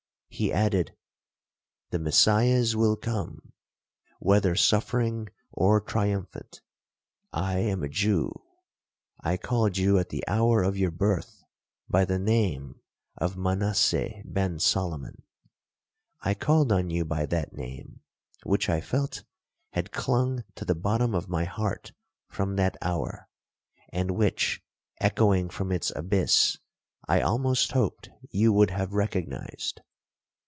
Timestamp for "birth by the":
10.89-12.17